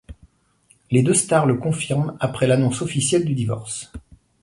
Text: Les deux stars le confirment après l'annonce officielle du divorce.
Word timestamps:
Les 0.89 1.03
deux 1.03 1.13
stars 1.13 1.45
le 1.45 1.57
confirment 1.57 2.17
après 2.19 2.47
l'annonce 2.47 2.81
officielle 2.81 3.23
du 3.23 3.35
divorce. 3.35 3.91